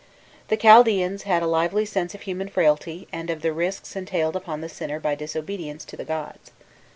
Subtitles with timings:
[0.47, 4.61] The Chaldeans had a lively sense of human frailty, and of the risks entailed upon
[4.61, 6.49] the sinner by disobedience to the gods.